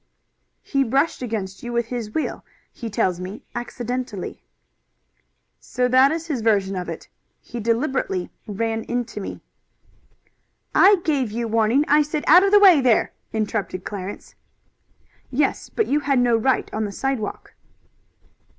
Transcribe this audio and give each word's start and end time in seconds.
"He 0.63 0.83
brushed 0.83 1.21
against 1.21 1.61
you 1.61 1.71
with 1.71 1.85
his 1.89 2.11
wheel, 2.15 2.43
he 2.73 2.89
tells 2.89 3.19
me, 3.19 3.43
accidentally." 3.53 4.41
"So 5.59 5.87
that 5.87 6.11
is 6.11 6.25
his 6.25 6.41
version 6.41 6.75
of 6.75 6.89
it? 6.89 7.07
He 7.39 7.59
deliberately 7.59 8.31
ran 8.47 8.83
into 8.85 9.19
me." 9.21 9.41
"I 10.73 10.95
gave 11.05 11.29
you 11.31 11.47
warning. 11.47 11.85
I 11.87 12.01
said 12.01 12.23
'Out 12.25 12.41
of 12.43 12.49
the 12.49 12.59
way, 12.59 12.81
there!'" 12.81 13.11
interrupted 13.31 13.83
Clarence. 13.83 14.33
"Yes, 15.29 15.69
but 15.69 15.85
you 15.85 15.99
had 15.99 16.17
no 16.17 16.35
right 16.35 16.67
on 16.73 16.85
the 16.85 16.91
sidewalk." 16.91 17.53